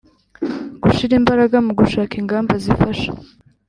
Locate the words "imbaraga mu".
1.19-1.71